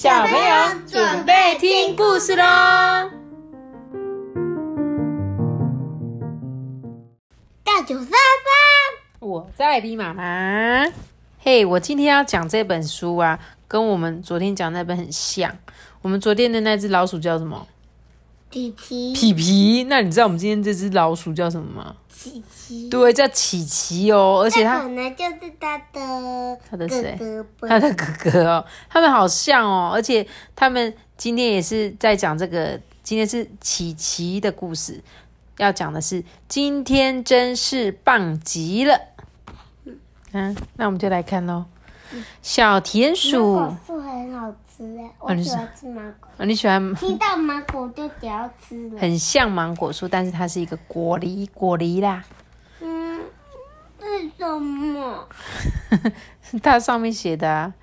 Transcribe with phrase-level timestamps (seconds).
[0.00, 2.44] 小朋友准备听故事喽！
[7.64, 8.14] 大九三班，
[9.18, 10.86] 我在听妈妈。
[11.40, 15.52] 嘿，我今天要讲这本书啊，跟我们昨天讲那本很像。
[16.02, 17.66] 我们昨天的那只老鼠叫什么？
[18.50, 19.84] 皮皮，皮皮。
[19.88, 21.96] 那你知道我们今天这只老鼠叫什么吗？
[22.08, 24.40] 琪琪，对，叫琪琪哦。
[24.42, 35.00] 而且它可能就是它的它的谁哥哥吧他的哥哥哦，他们好像哦，而且他们今天也是在讲这个，今天是琪琪的故事，
[35.58, 39.00] 要讲的是今天真是棒极了。
[40.32, 41.66] 嗯，那我们就来看喽。
[42.40, 46.28] 小田鼠，芒果树很好吃哎，我喜欢吃芒果。
[46.38, 48.98] 哦你喜欢听到芒果就想要吃了。
[48.98, 52.24] 很像芒果树，但是它是一个果梨，果梨啦。
[52.80, 53.20] 嗯，
[54.00, 55.28] 为什么？
[56.62, 57.74] 它上面写的、啊。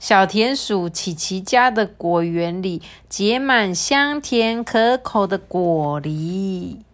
[0.00, 6.84] 小田鼠琪琪家的果园里结满香甜可口的果梨。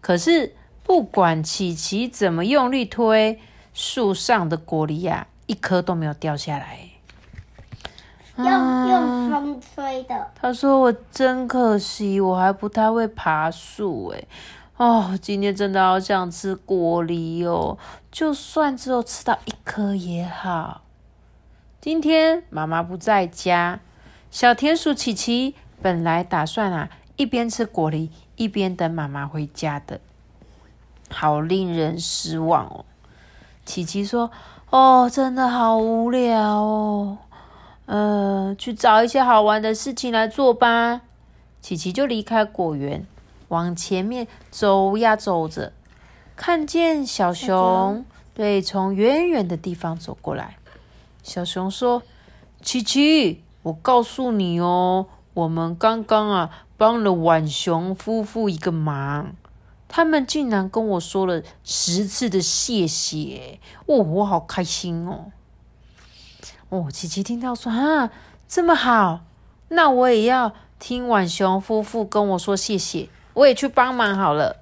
[0.00, 3.38] 可是不管琪琪怎么用力推，
[3.74, 6.78] 树上的果梨呀、一颗都没有掉下来。
[8.36, 10.30] 用用风吹的。
[10.34, 14.24] 他说：“我真可惜，我还不太会爬树哎。
[14.76, 17.78] 哦，今天真的好想吃果梨哦，
[18.10, 20.82] 就算只有吃到一颗也好。
[21.80, 23.78] 今天妈妈不在家，
[24.32, 30.00] 小田鼠琪琪本来打算啊一边吃果梨一边等妈妈回家的，
[31.08, 32.84] 好令人失望哦。
[33.64, 34.32] 琪琪说
[34.74, 37.18] ：‘哦，真的好无聊哦。’
[37.86, 41.02] 呃，去找一些好玩的事情来做吧。
[41.60, 43.06] 琪琪就离开果园，
[43.46, 45.72] 往前面走呀走着，
[46.34, 50.56] 看见小熊，对，从远远的地方走过来。
[51.22, 52.02] 小熊说
[52.60, 59.36] ：“琪琪，我告诉你哦，我们刚刚啊帮了浣熊夫妇一个忙，
[59.88, 65.32] 他们竟然跟我说了十次的谢谢，哦，我好开心哦。”
[66.70, 68.10] 哦，琪琪听到说啊，
[68.48, 69.20] 这么好，
[69.68, 74.56] 那我也要听婉熊夫妇跟我说谢谢，我也去帮忙好了。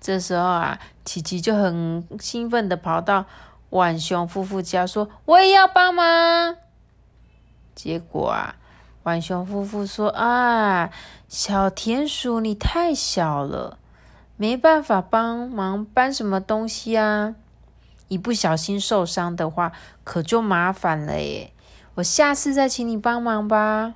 [0.00, 3.24] 这时候啊，琪琪就很兴奋的跑到
[3.70, 6.56] 婉熊夫妇家，说我也要帮忙。
[7.74, 8.54] 结果啊，
[9.06, 10.90] 浣熊夫妇说啊，
[11.28, 13.78] 小田鼠你太小了，
[14.36, 17.36] 没办法帮忙搬什么东西啊。
[18.08, 19.70] 一不小心受伤的话，
[20.02, 21.52] 可就麻烦了耶！
[21.94, 23.94] 我下次再请你帮忙吧。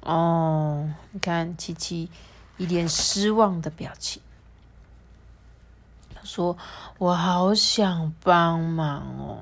[0.00, 2.08] 哦，你看琪琪
[2.56, 4.22] 一脸失望的表情。
[6.14, 6.56] 他说
[6.96, 9.36] ：“我好想帮忙哦。”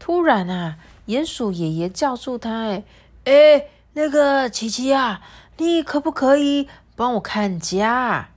[0.00, 2.84] 突然啊，鼹鼠爷爷叫住他：“哎
[3.24, 3.66] 哎，
[3.98, 5.20] 那个琪琪啊，
[5.56, 8.28] 你可不可以帮我看家？”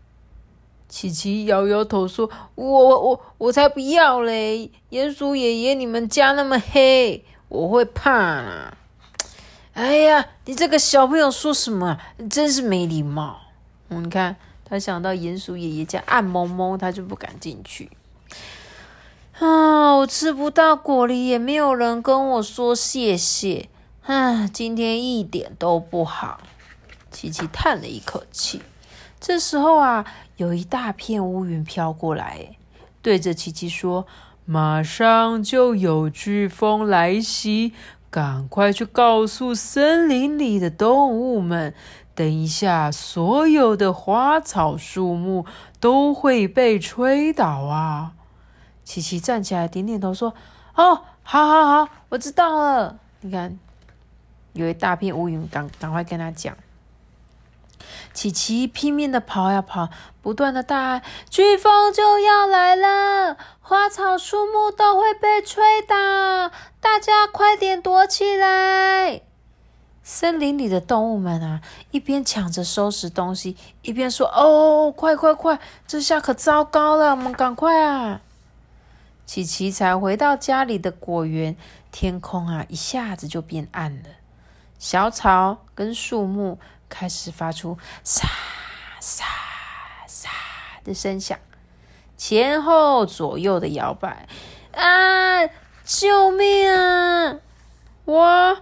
[0.90, 4.72] 琪琪摇摇头说：“我我我才不要嘞！
[4.90, 8.76] 鼹鼠爷爷，你们家那么黑，我会怕啦！”
[9.74, 11.98] 哎呀，你这个小朋友说什么？
[12.30, 13.40] 真是没礼貌！
[13.90, 14.36] 你看
[14.66, 17.90] 他想到鼹鼠爷爷家暗蒙蒙，他就不敢进去。
[19.40, 23.70] 啊，我吃不到果粒，也没有人跟我说谢谢。
[24.04, 26.42] 啊，今天一点都不好。
[27.12, 28.62] 琪琪叹了一口气。
[29.20, 30.06] 这时候啊，
[30.38, 32.56] 有一大片乌云飘过来，
[33.04, 34.08] 对着琪琪说
[34.46, 37.74] ：“马上就有飓风来袭，
[38.10, 41.76] 赶快去告诉森林里的动物们，
[42.16, 45.46] 等一下所有的花草树木
[45.80, 48.14] 都会被吹倒啊！”
[48.84, 50.34] 琪琪站起来，点点头说
[50.76, 52.98] ：“哦，好好好，我知道了。
[53.22, 53.60] 你看，
[54.54, 56.56] 有一大片乌云，赶赶快跟他讲。”
[58.14, 59.90] 琪琪拼命的跑呀跑，
[60.22, 61.02] 不断的大喊
[61.32, 69.22] ：“飓风就要来了，花草树木都会被吹倒，大家快点躲起来！”
[70.04, 71.62] 森林里的动物们啊，
[71.92, 78.22] 一边抢着收拾东西，一边说：“哦，快快快，这下可糟糕了，我们赶快啊！”
[79.26, 81.56] 琪琪才回到家里的果园，
[81.92, 84.10] 天空啊一下子就变暗了，
[84.82, 86.60] 小草跟树木。
[86.94, 88.28] 开始发出沙
[89.00, 89.24] 沙
[90.08, 90.30] 沙
[90.84, 91.40] 的声响，
[92.18, 94.28] 前后左右的摇摆，
[94.74, 95.48] 啊！
[95.86, 97.40] 救命啊！
[98.04, 98.58] 哇！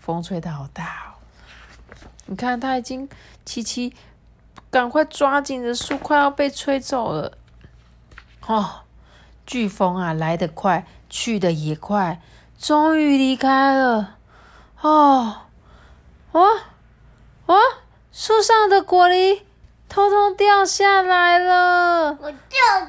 [0.00, 1.22] 风吹的好大哦！
[2.26, 3.08] 你看，它已经
[3.44, 3.94] 七七，
[4.68, 7.38] 赶快抓紧的树，快要被吹走了。
[8.48, 8.80] 哦，
[9.46, 12.20] 飓风啊，来得快，去得也快，
[12.58, 14.16] 终于离开了。
[14.80, 15.36] 哦，
[16.32, 16.46] 哦，
[17.46, 17.58] 哦，
[18.12, 19.42] 树上的果梨
[19.88, 22.16] 通通掉下来了。
[22.20, 22.38] 我就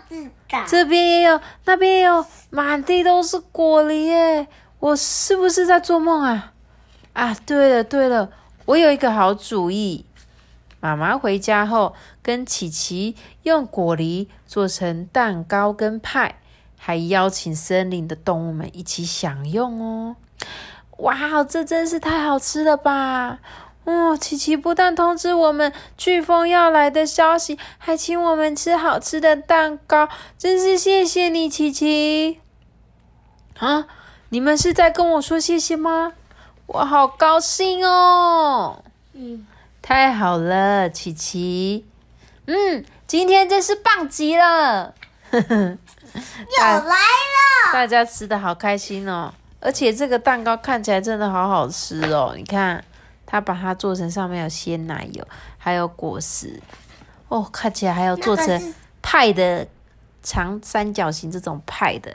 [0.09, 0.65] 知道。
[0.68, 4.47] 这边也有，那边也有，满地都是果梨耶！
[4.80, 6.51] 我是不是在做梦啊？
[7.13, 8.30] 啊，对了对了，
[8.65, 10.06] 我有一个好主意。
[10.81, 16.39] 妈妈回家后，跟琪琪用果梨做成蛋糕跟派，
[16.77, 20.15] 还邀请森林的动物们一起享用哦。
[20.97, 23.39] 哇，这真是太好吃了吧！
[23.85, 30.07] 哦，琪琪不但通知我们飓风要来的消息，还请我们吃好吃的蛋糕，
[30.38, 32.39] 真是谢谢你，琪琪。
[33.57, 33.88] 啊，
[34.29, 36.13] 你们是在跟我说谢谢吗？
[36.68, 38.83] 我好高兴哦。
[39.13, 39.47] 嗯。
[39.81, 41.88] 太好了，琪琪。
[42.45, 44.93] 嗯，今天真是棒极了。
[45.31, 49.33] 又来了，大家吃的好开心哦！
[49.61, 52.33] 而且这个蛋糕看起来真的好好吃哦。
[52.35, 52.83] 你看，
[53.25, 55.25] 他把它做成上面有鲜奶油，
[55.57, 56.61] 还有果实
[57.29, 59.65] 哦，看起来还有做成派的
[60.21, 62.11] 长三角形这种派的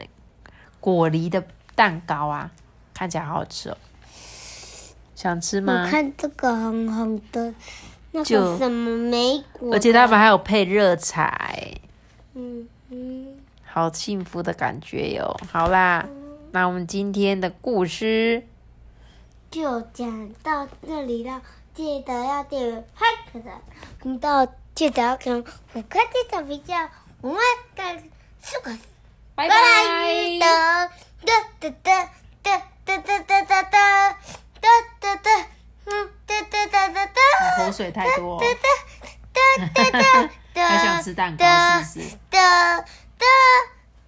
[0.79, 1.43] 果梨的
[1.75, 2.51] 蛋糕啊，
[2.93, 3.79] 看起来好好吃哦。
[5.15, 5.85] 想吃吗？
[5.85, 7.55] 我看这个红红的，
[8.17, 11.55] 那个什么梅果，而且他们还有配热茶，
[12.33, 15.37] 嗯嗯，好幸福的感觉哟。
[15.53, 16.09] 好啦，
[16.53, 18.43] 那我们今天的故事
[19.51, 21.43] 就讲到这里了，
[21.75, 23.51] 记得要订阅派克的
[24.03, 26.75] 频道，记得要看虎克的小比较，
[27.21, 27.39] 我们
[27.77, 28.03] 再
[28.41, 28.71] 四个，
[29.35, 29.55] 拜拜。
[30.41, 32.11] 哒哒哒哒
[37.77, 38.43] 水太多、哦。
[39.75, 39.85] 哒
[40.55, 41.45] 哒，想吃蛋糕，
[41.83, 42.17] 是不是？